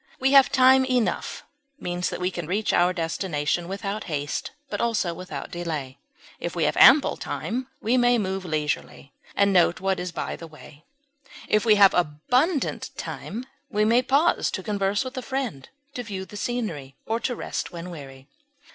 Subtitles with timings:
[0.19, 1.43] We have time enough,
[1.79, 5.99] means that we can reach our destination without haste, but also without delay;
[6.39, 10.47] if we have ample time, we may move leisurely, and note what is by the
[10.47, 10.85] way;
[11.47, 16.25] if we have abundant time, we may pause to converse with a friend, to view
[16.25, 18.27] the scenery, or to rest when weary.